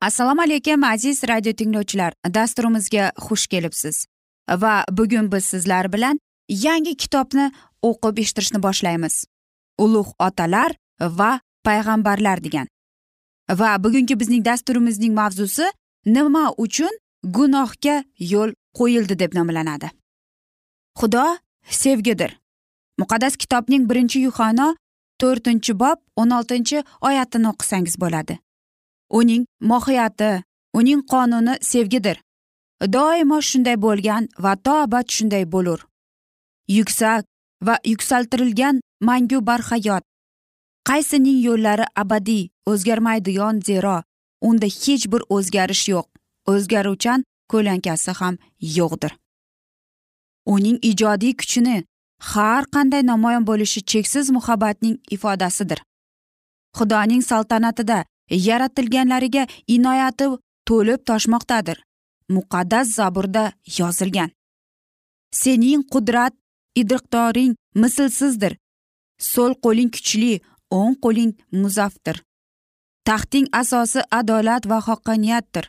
Assalomu 0.00 0.42
alaykum 0.42 0.84
aziz 0.84 1.22
radio 1.28 1.52
tinglovchilar. 1.52 2.12
Dasturimizga 2.34 3.12
xush 3.16 3.46
kelibsiz. 3.46 4.06
Va 4.50 4.84
bugun 4.90 5.32
biz 5.32 5.44
sizlar 5.44 5.92
bilan 5.92 6.20
yangi 6.48 6.96
kitobni 6.96 7.52
o'qib 7.82 8.18
eshittirishni 8.18 8.62
boshlaymiz. 8.62 9.24
Ulug' 9.78 10.14
otalar 10.18 10.76
va 11.00 11.40
payg'ambarlar 11.64 12.44
degan. 12.44 12.66
Va 13.50 13.84
bugungi 13.84 14.20
bizning 14.20 14.44
dasturimizning 14.44 15.14
mavzusi 15.14 15.66
nima 16.06 16.52
uchun 16.56 16.90
gunohga 17.22 18.04
yo'l 18.18 18.54
qo'yildi 18.78 19.18
deb 19.18 19.34
nomlanadi. 19.34 19.90
Xudo 20.98 21.26
sevgidir. 21.70 22.38
Muqaddas 23.00 23.36
kitobning 23.36 23.90
birinchi 23.90 24.18
yuhano 24.20 24.74
to'rtinchi 25.20 25.72
bob 25.78 25.98
o'n 26.16 26.30
oltinchi 26.30 26.84
oyatini 27.00 27.48
o'qisangiz 27.52 28.00
bo'ladi. 28.00 28.38
Uning 29.10 29.46
mohiyati 29.60 30.42
uning 30.74 31.02
qonuni 31.12 31.54
sevgidir. 31.60 32.16
Doimo 32.94 33.38
shunday 33.48 33.76
bo'lgan 33.76 34.28
va 34.38 34.56
to 34.56 34.72
abad 34.84 35.06
shunday 35.16 35.44
bo'lur. 35.52 35.80
Yuksak 36.68 37.24
va 37.66 37.74
yuksaltirilgan 37.84 38.80
mangu 39.00 39.38
barhayot 39.46 40.04
qaysining 40.88 41.38
yo'llari 41.48 41.86
abadiy 42.02 42.48
o'zgarmaydigan 42.70 43.60
zero. 43.68 44.02
Unda 44.48 44.66
hech 44.66 45.04
bir 45.12 45.22
o'zgarish 45.36 45.88
yo'q. 45.92 46.06
O'zgaruvchan 46.52 47.24
ko'lankasi 47.52 48.12
ham 48.20 48.34
yo'qdir. 48.76 49.12
Uning 50.54 50.78
ijodiy 50.90 51.34
kuchini 51.40 51.76
har 52.32 52.62
qanday 52.74 53.02
namoyon 53.10 53.44
bo'lishi 53.50 53.80
cheksiz 53.90 54.30
muhabbatning 54.36 54.96
ifodasidir. 55.16 55.80
Xudoning 56.78 57.22
saltanatida 57.30 57.98
yaratilganlariga 58.30 59.46
inoyati 59.66 60.26
to'lib 60.68 61.00
toshmoqdadir. 61.08 61.78
Muqaddas 62.28 62.86
zaburda 62.98 63.52
yozilgan. 63.78 64.30
Sening 65.32 65.82
qudrat 65.92 66.34
idriqdoring 66.80 67.56
mislsizdir. 67.74 68.56
So'l 69.18 69.52
qo'ling 69.64 69.90
kuchli 69.94 70.32
o'ng 70.70 70.94
qo'ling 71.04 71.32
muzafdir 71.52 72.22
taxting 73.08 73.46
asosi 73.60 74.00
adolat 74.18 74.62
va 74.70 74.78
haqqoniyatdir. 74.88 75.64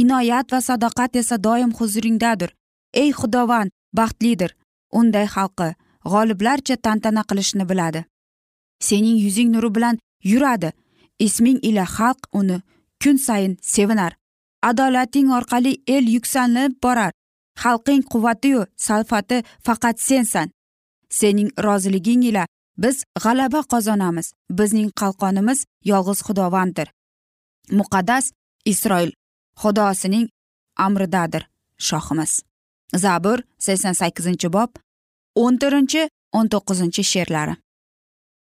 Inoyat 0.00 0.52
va 0.52 0.60
sadoqat 0.68 1.16
esa 1.20 1.36
doim 1.46 1.70
huzuringdadir. 1.78 2.50
Ey 3.02 3.10
xudovand 3.20 3.70
baxtlidir. 3.98 4.50
Unday 4.98 5.26
xalqi 5.34 5.68
g'oliblarcha 6.12 6.76
tantana 6.84 7.22
qilishni 7.30 7.64
biladi. 7.70 8.00
Sening 8.88 9.16
yuzing 9.24 9.50
nuri 9.54 9.70
bilan 9.76 9.98
yuradi. 10.32 10.70
Isming 11.26 11.58
ila 11.68 11.84
xalq 11.96 12.20
uni 12.38 12.58
kun 13.02 13.16
sayin 13.26 13.54
sevinar. 13.62 14.12
Adolating 14.62 15.28
orqali 15.38 15.72
el 15.86 16.04
yuksanib 16.14 16.72
borar. 16.82 17.12
Xalqing 17.62 18.02
quvvatiyu 18.10 18.60
salfati 18.76 19.38
faqat 19.66 19.96
sensan. 20.08 20.48
Sening 21.18 21.50
roziliging 21.64 22.22
ila 22.30 22.46
biz 22.82 22.96
g'alaba 23.22 23.60
qozonamiz. 23.72 24.26
Bizning 24.58 24.90
qalqonimiz 25.00 25.58
yolg'iz 25.90 26.20
xudovanddir 26.26 26.88
muqaddas 27.70 28.32
isroil 28.64 29.12
xudosining 29.62 30.28
amridadir 30.76 31.48
shohimiz. 31.78 32.42
Zabur 32.94 33.38
sakson 33.58 33.94
sakkizinchi 34.00 34.48
bob 34.52 34.70
o'n 35.42 35.58
to'rtinchi 35.60 36.08
o'n 36.32 36.46
to'qqizinchi 36.52 37.02
she'rlari. 37.12 37.54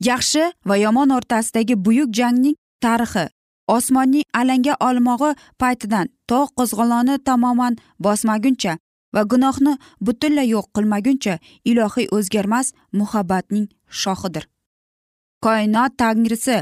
Yaxshi 0.07 0.43
va 0.65 0.75
yomon 0.77 1.09
o'rtasidagi 1.17 1.75
buyuk 1.85 2.09
jangning 2.19 2.55
tarixi. 2.83 3.25
Osmonning 3.67 4.25
alanga 4.33 4.73
olmog'i 4.87 5.31
paytidan 5.61 6.07
tog' 6.29 6.53
qo'zg'oloni 6.57 7.15
tamoman 7.27 7.75
bosmaguncha 8.03 8.73
va 9.13 9.21
gunohni 9.31 9.73
butunlay 10.05 10.47
yo'q 10.55 10.67
qilmaguncha 10.75 11.33
ilohiy 11.69 12.07
o'zgarmas 12.17 12.67
muhabbatning 12.99 13.67
shohidir 14.01 14.45
koinot 15.43 15.91
tangrisi. 15.97 16.57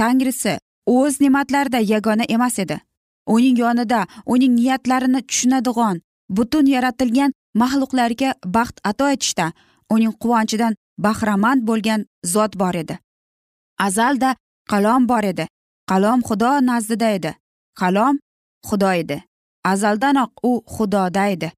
Tangrisi 0.00 0.58
o'z 0.86 1.20
ne'matlarida 1.20 1.80
yagona 1.92 2.24
emas 2.34 2.58
edi. 2.58 2.76
Uning 3.34 3.56
yonida 3.58 4.00
uning 4.26 4.52
niyatlarini 4.58 5.20
tushunadigan 5.28 5.96
butun 6.36 6.66
yaratilgan 6.74 7.32
maxluqlarga 7.60 8.30
baxt 8.56 8.76
ato 8.90 9.08
etishda 9.14 9.46
uning 9.94 10.12
quvonchidan 10.22 10.76
bahramand 10.98 11.62
bo'lgan 11.68 12.06
zot 12.24 12.56
bor 12.60 12.74
edi. 12.74 12.98
Azalda 13.78 14.36
qalom 14.70 15.08
bor 15.08 15.24
edi. 15.24 15.46
Qalom 15.90 16.20
xudo 16.28 16.50
nazdida 16.68 17.10
edi. 17.18 17.32
Qalom 17.80 18.18
xudo 18.68 18.90
edi. 19.02 19.24
Azaldanoq 19.64 20.30
u 20.42 20.52
xudoda 20.74 21.26
edi. 21.34 21.52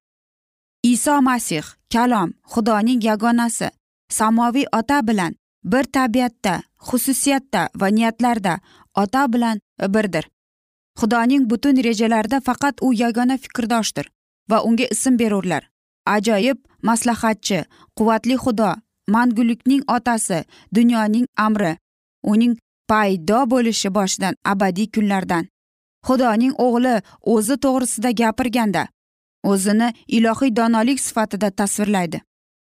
Iso 0.83 1.20
masih 1.22 1.64
kalom 1.92 2.31
xudoning 2.53 3.05
yagonasi 3.05 3.68
samoviy 4.09 4.66
ota 4.72 5.07
bilan 5.09 5.33
bir 5.64 5.85
tabiatda 5.85 6.62
xususiyatda 6.87 7.68
va 7.81 7.88
niyatlarda 7.88 8.61
ota 8.96 9.33
bilan 9.33 9.61
birdir. 9.94 10.24
Xudoning 11.00 11.50
butun 11.50 11.76
rejalarida 11.85 12.40
faqat 12.40 12.74
u 12.83 12.92
yagona 13.03 13.37
fikrdoshdir 13.38 14.07
va 14.50 14.62
unga 14.62 14.87
ism 14.90 15.18
berurlar. 15.18 15.70
Ajoyib 16.07 16.59
maslahatchi 16.83 17.64
quvvatli 17.96 18.37
xudo 18.44 18.70
mangulikning 19.14 19.82
otasi 19.96 20.38
dunyoning 20.76 21.26
amri 21.46 21.72
uning 22.32 22.54
paydo 22.90 23.40
bo'lishi 23.52 23.94
boshidan 23.96 24.34
abadiy 24.52 24.88
kunlardan. 24.94 25.44
Xudoning 26.06 26.54
o'g'li 26.66 26.94
o'zi 27.34 27.56
to'g'risida 27.64 28.10
gapirganda 28.20 28.82
o'zini 29.50 29.88
ilohiy 30.16 30.56
donolik 30.56 31.00
sifatida 31.00 31.50
tasvirlaydi. 31.50 32.20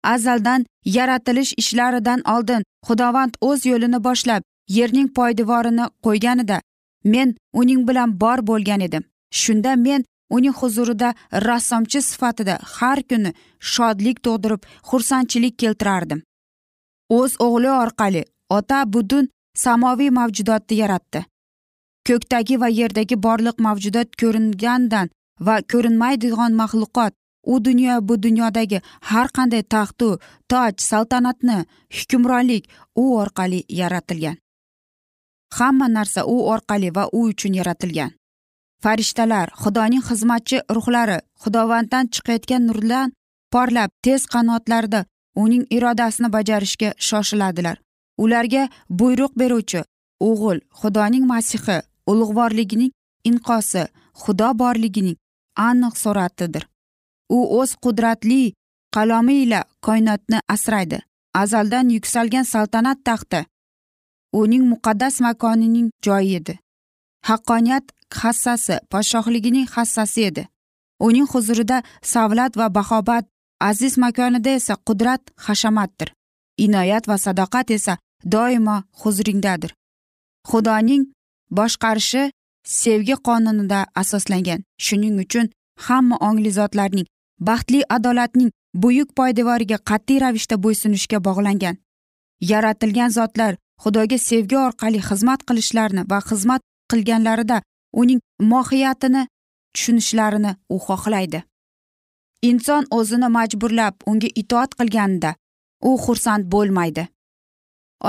Azaldan 0.04 0.66
yaratilish 0.84 1.52
ishlaridan 1.62 2.20
oldin 2.34 2.62
xudovand 2.86 3.34
o'z 3.40 3.66
yo'lini 3.66 4.04
boshlab 4.04 4.42
yerning 4.68 5.08
poydevorini 5.16 5.86
qo'yganida 6.06 6.58
men 7.04 7.34
uning 7.52 7.88
bilan 7.88 8.20
bor 8.20 8.38
bo'lgan 8.46 8.80
edim. 8.80 9.04
Shunda 9.30 9.76
men 9.76 10.04
uning 10.36 10.54
huzurida 10.60 11.14
rassomchi 11.46 12.00
sifatida 12.08 12.54
har 12.74 13.00
kuni 13.10 13.30
shodlik 13.72 14.22
tug'dirib 14.24 14.62
xursandchilik 14.88 15.54
keltirardim. 15.62 16.20
O'z 17.18 17.32
o'g'li 17.46 17.70
orqali 17.82 18.22
ota 18.58 18.78
butun 18.92 19.28
samoviy 19.64 20.10
mavjudotni 20.18 20.76
yaratdi. 20.82 21.20
Ko'kdagi 22.06 22.60
va 22.62 22.68
yerdagi 22.80 23.16
borliq 23.26 23.56
mavjudot 23.66 24.08
ko'ringandan 24.20 25.12
va 25.46 25.56
ko'rinmaydigan 25.72 26.52
maxluqot 26.60 27.12
u 27.52 27.64
dunyo 27.64 27.94
bu 28.08 28.14
dunyodagi 28.22 28.78
har 29.10 29.28
qanday 29.36 29.62
taxtu 29.74 30.08
toj 30.50 30.72
saltanatni 30.88 31.58
hukmronlik 31.96 32.64
u 33.02 33.04
orqali 33.22 33.60
yaratilgan. 33.80 34.36
Hamma 35.58 35.86
narsa 35.96 36.20
u 36.34 36.36
orqali 36.54 36.88
va 36.96 37.04
u 37.12 37.20
uchun 37.30 37.54
yaratilgan. 37.60 38.10
Farishtalar 38.82 39.48
xudoning 39.62 40.02
xizmatchi 40.08 40.58
ruhlari 40.76 41.18
xudovanddan 41.42 42.04
chiqayotgan 42.14 42.62
nurdan 42.68 43.08
porlab 43.52 43.90
tez 44.04 44.22
qanotlarda 44.32 45.00
uning 45.42 45.64
irodasini 45.76 46.28
bajarishga 46.36 46.90
shoshiladilar. 47.08 47.76
Ularga 48.22 48.62
buyruq 48.98 49.32
beruvchi 49.40 49.80
o'g'il 50.28 50.58
xudoning 50.80 51.24
masihi 51.32 51.76
ulug'vorligining 52.10 52.92
inqosi 53.30 53.84
xudo 54.22 54.48
borligining 54.62 55.16
aniq 55.68 55.94
suratidir. 56.02 56.64
U 57.36 57.38
o'z 57.60 57.70
qudratli 57.84 58.52
qalomi 58.94 59.34
ila 59.44 59.60
koinotni 59.86 60.38
asraydi. 60.54 60.98
Azaldan 61.42 61.86
yuksalgan 61.96 62.44
saltanat 62.52 62.98
taxti 63.04 63.40
uning 64.40 64.64
muqaddas 64.72 65.20
makonining 65.24 65.88
joyi 66.04 66.34
edi. 66.40 66.54
Haqqoniyat 67.28 67.85
hassasi 68.20 68.74
podshohligining 68.90 69.68
hassasi 69.74 70.24
edi. 70.30 70.48
Uning 71.06 71.28
huzurida 71.32 71.82
savlat 72.02 72.56
va 72.56 72.74
bahobat 72.74 73.24
aziz 73.61 73.98
makonida 73.98 74.50
esa 74.50 74.74
qudrat 74.87 75.22
hashamatdir. 75.37 76.08
Inoyat 76.64 77.08
va 77.08 77.16
sadoqat 77.18 77.70
esa 77.70 77.94
doimo 78.32 78.76
huzuringdadir. 79.00 79.74
Xudoning 80.50 81.04
boshqarishi 81.50 82.22
sevgi 82.64 83.16
qonunida 83.26 83.87
asoslangan. 83.94 84.61
Shuning 84.85 85.16
uchun 85.24 85.46
hamma 85.87 86.16
ongli 86.28 86.50
zotlarning 86.58 87.06
baxtli 87.48 87.80
adolatning 87.96 88.50
buyuk 88.74 89.08
poydevoriga 89.18 89.78
qat'iy 89.90 90.20
ravishda 90.24 90.56
bo'ysunishga 90.64 91.18
bog'langan. 91.26 91.76
Yaratilgan 92.50 93.11
zotlar 93.18 93.56
xudoga 93.82 94.18
sevgi 94.18 94.56
orqali 94.66 95.00
xizmat 95.08 95.40
qilishlarini 95.48 96.02
va 96.11 96.18
xizmat 96.28 96.62
qilganlarida 96.92 97.62
uning 98.02 98.20
mohiyatini 98.52 99.22
tushunishlarini 99.74 100.52
u 100.74 100.76
xohlaydi. 100.87 101.42
Inson 102.42 102.87
o'zini 102.98 103.28
majburlab 103.38 103.94
unga 104.11 104.28
itoat 104.42 104.74
qilganida 104.78 105.35
u 105.88 105.90
xursand 106.05 106.44
bo'lmaydi. 106.52 107.09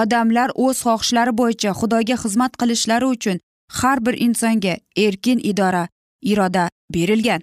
Odamlar 0.01 0.49
o'z 0.65 0.77
xohishlari 0.85 1.33
bo'yicha 1.39 1.71
xudoga 1.79 2.15
xizmat 2.23 2.53
qilishlari 2.59 3.07
uchun 3.15 3.37
har 3.79 3.97
bir 4.05 4.15
insonga 4.25 4.77
erkin 5.05 5.39
idora 5.51 5.87
iroda 6.21 6.69
berilgan. 6.93 7.41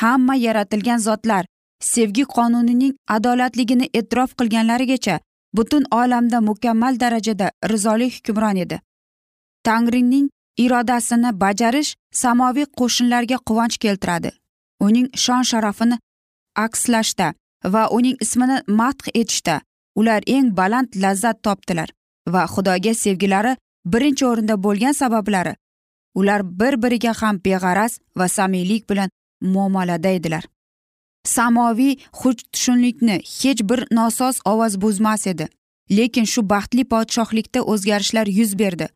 Hamma 0.00 0.34
yaratilgan 0.46 0.98
zotlar 0.98 1.44
sevgi 1.80 2.24
qonunining 2.36 2.94
adolatligini 3.16 3.86
e'tirof 3.98 4.30
qilganlarigacha 4.38 5.20
butun 5.56 5.84
olamda 5.90 6.40
mukammal 6.40 7.00
darajada 7.00 7.50
rizolik 7.72 8.12
hukmron 8.16 8.56
edi. 8.56 8.80
Tangrining 9.64 10.26
irodasini 10.58 11.30
bajarish 11.40 11.94
samoviy 12.12 12.66
qo'shinlarga 12.78 13.38
quvonch 13.48 13.76
keltiradi. 13.84 14.30
Uning 14.80 15.08
shon 15.24 15.42
sharafini 15.50 15.98
akslashda 16.64 17.34
va 17.64 17.88
uning 17.96 18.16
ismini 18.20 18.56
madh 18.68 19.06
etishda 19.14 19.60
ular 19.94 20.22
eng 20.26 20.48
baland 20.58 20.88
lazzat 21.02 21.42
topdilar 21.42 21.88
va 22.28 22.42
xudoga 22.54 22.94
sevgilari 22.94 23.56
birinchi 23.92 24.24
o'rinda 24.30 24.54
bo'lgan 24.64 24.92
sabablari 24.92 25.54
ular 26.14 26.40
bir 26.60 26.82
biriga 26.82 27.12
ham 27.20 27.36
beg'araz 27.44 27.98
va 28.16 28.28
samiylik 28.28 28.90
bilan 28.90 29.10
muomalada 29.40 30.08
edilar. 30.08 30.44
Samoviy 31.24 31.96
xushtushunlikni 32.20 33.16
hech 33.38 33.60
bir 33.70 33.80
nosoz 33.90 34.40
ovoz 34.44 34.80
buzmas 34.80 35.26
edi 35.26 35.48
lekin 35.90 36.24
shu 36.32 36.40
baxtli 36.52 36.84
podshohlikda 36.92 37.60
o'zgarishlar 37.72 38.26
yuz 38.26 38.58
berdi. 38.58 38.88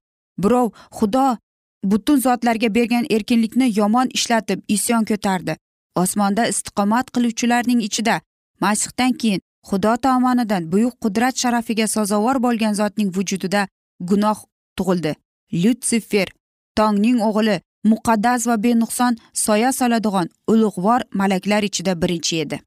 Birov 0.43 0.69
xudo 0.97 1.37
butun 1.85 2.21
zotlarga 2.21 2.75
bergan 2.75 3.07
erkinlikni 3.11 3.73
yomon 3.79 4.09
ishlatib 4.15 4.61
isyon 4.69 5.05
ko'tardi. 5.05 5.57
Osmonda 5.95 6.47
istiqomat 6.53 7.11
qiluvchilarning 7.15 7.81
ichida 7.89 8.21
masihdan 8.61 9.13
keyin 9.13 9.41
xudo 9.69 9.97
tomonidan 9.97 10.73
buyuk 10.73 10.95
qudrat 11.03 11.35
sharafiga 11.43 11.87
sazovor 11.87 12.43
bo'lgan 12.43 12.75
zotning 12.81 13.11
vujudida 13.17 13.69
gunoh 14.01 14.39
tug'ildi. 14.77 15.13
Lyutsifer 15.53 16.29
tongning 16.77 17.19
o'g'li 17.29 17.61
muqaddas 17.91 18.47
va 18.49 18.57
benuqson 18.63 19.17
soya 19.45 19.73
soladigan 19.73 20.29
ulug'vor 20.53 21.01
malaklar 21.21 21.63
ichida 21.63 22.03
birinchi 22.03 22.41
edi. 22.45 22.61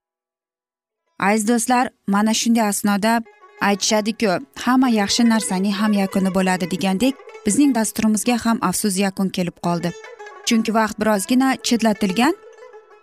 Aziz 1.19 1.47
do'stlar 1.47 1.85
mana 2.07 2.33
shunday 2.33 2.67
asnoda 2.71 3.13
aytishadiku 3.69 4.31
hamma 4.63 4.89
yaxshi 4.89 5.23
narsaning 5.33 5.75
ham 5.81 5.93
yakuni 5.93 6.31
bo'ladi 6.37 6.71
degandek 6.73 7.15
bizning 7.45 7.75
dasturimizga 7.75 8.37
ham 8.45 8.57
afsus 8.61 8.97
yakun 8.99 9.29
kelib 9.29 9.57
qoldi. 9.65 9.91
Chunki 10.45 10.73
vaqt 10.73 10.99
birozgina 10.99 11.55
chetlatilgan 11.67 12.35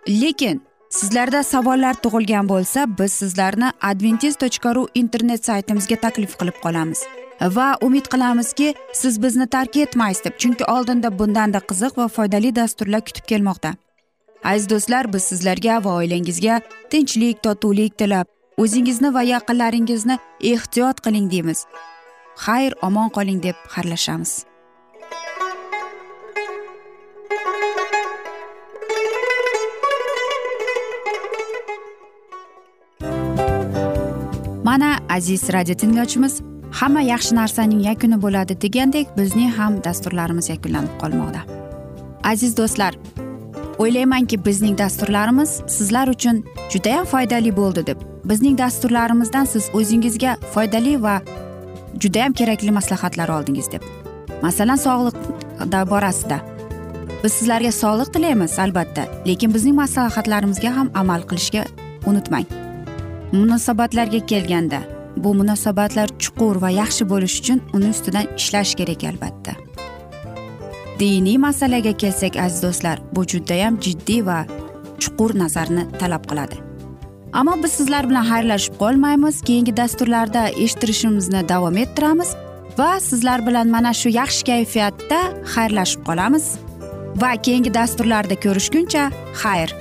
lekin 0.08 0.62
sizlarda 0.90 1.42
savollar 1.42 1.94
tug'ilgan 2.04 2.48
bo'lsa 2.48 2.86
biz 2.98 3.12
sizlarni 3.12 3.72
adventis 3.90 4.36
tochka 4.42 4.74
ru 4.74 4.86
internet 4.94 5.44
saytimizga 5.44 5.96
taklif 6.04 6.38
qilib 6.40 6.60
qolamiz. 6.64 7.02
Va 7.40 7.68
umid 7.80 8.06
qilamizki 8.12 8.74
siz 8.92 9.22
bizni 9.22 9.46
tark 9.46 9.76
etmaysiz 9.76 10.24
deb 10.24 10.38
chunki 10.38 10.64
oldinda 10.64 11.18
bundanda 11.18 11.60
qiziq 11.70 11.98
va 11.98 12.08
foydali 12.08 12.54
dasturlar 12.56 13.00
kutib 13.00 13.26
kelmoqda. 13.32 13.74
Aziz 14.44 14.70
do'stlar 14.70 15.12
biz 15.12 15.22
sizlarga 15.22 15.84
va 15.84 15.94
oilangizga 16.00 16.60
tinchlik 16.90 17.42
totuvlik 17.42 17.98
tilab 17.98 18.26
o'zingizni 18.62 19.14
va 19.14 19.22
yaqinlaringizni 19.22 20.18
ehtiyot 20.52 21.00
qiling 21.04 21.30
deymiz. 21.30 21.64
Xayr 22.44 22.72
omon 22.82 23.08
qoling 23.16 23.42
deb 23.42 23.56
xayrlashamiz. 23.74 24.32
Mana 34.68 34.98
aziz 35.08 35.42
radio 35.52 35.74
tinglovchimiz 35.74 36.34
hamma 36.80 37.00
yaxshi 37.12 37.34
narsaning 37.40 37.80
yakuni 37.90 38.18
bo'ladi 38.24 38.54
degandek 38.64 39.06
bizning 39.18 39.50
ham 39.58 39.72
dasturlarimiz 39.84 40.48
yakunlanib 40.52 40.94
qolmoqda. 41.02 41.40
Aziz 42.32 42.52
do'stlar 42.58 42.92
o'ylaymanki 43.78 44.44
bizning 44.44 44.78
dasturlarimiz 44.78 45.50
sizlar 45.76 46.08
uchun 46.08 46.44
judayam 46.72 47.04
foydali 47.12 47.56
bo'ldi 47.56 47.86
deb 47.90 47.98
bizning 48.30 48.58
dasturlarimizdan 48.58 49.44
siz 49.44 49.70
o'zingizga 49.78 50.36
foydali 50.54 51.02
va 51.02 51.20
judayam 52.00 52.32
kerakli 52.32 52.70
maslahatlar 52.70 53.28
oldingiz 53.28 53.72
deb. 53.72 53.82
Masalan 54.42 54.76
sog'liq 54.76 55.16
borasida. 55.90 56.38
Biz 57.22 57.32
sizlarga 57.32 57.72
sog'liq 57.72 58.12
tilaymiz 58.14 58.58
albatta 58.58 59.04
lekin 59.26 59.54
bizning 59.54 59.76
maslahatlarimizga 59.82 60.70
ham 60.76 60.90
amal 60.94 61.22
qilishga 61.30 61.64
unutmang. 62.06 62.46
Munosabatlarga 63.32 64.20
kelganda 64.26 64.80
bu 65.16 65.34
munosabatlar 65.34 66.08
chuqur 66.18 66.60
va 66.62 66.70
yaxshi 66.70 67.08
bo'lishi 67.12 67.40
uchun 67.42 67.58
uni 67.76 67.88
ustidan 67.94 68.26
ishlash 68.36 68.74
kerak 68.78 69.04
albatta. 69.10 69.52
Diniy 71.00 71.38
masalaga 71.38 71.92
kelsak 72.02 72.36
aziz 72.44 72.62
do'stlar 72.62 73.02
bu 73.14 73.26
judayam 73.32 73.74
jiddiy 73.84 74.24
va 74.28 74.38
chuqur 75.02 75.30
nazarni 75.42 75.84
talab 76.00 76.24
qiladi. 76.30 76.67
Ammo 77.32 77.54
biz 77.62 77.72
sizlar 77.72 78.08
bilan 78.10 78.24
xayrlashib 78.24 78.74
qolmaymiz. 78.82 79.40
Keyingi 79.48 79.76
dasturlarda 79.76 80.48
eshittirishimizni 80.48 81.48
davom 81.48 81.76
ettiramiz 81.76 82.34
va 82.78 83.00
sizlar 83.00 83.46
bilan 83.46 83.68
mana 83.68 83.92
shu 84.00 84.08
yaxshi 84.08 84.46
kayfiyatda 84.50 85.20
xayrlashib 85.54 86.02
qolamiz. 86.08 86.46
Va 87.22 87.32
keyingi 87.46 87.74
dasturlarda 87.74 88.34
ko'rishguncha 88.44 89.10
xayr. 89.42 89.74